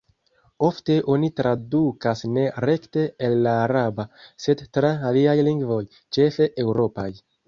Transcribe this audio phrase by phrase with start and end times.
[0.67, 4.05] Ofte oni tradukas ne rekte el la araba,
[4.47, 5.79] sed tra aliaj lingvoj,
[6.19, 7.07] ĉefe eŭropaj.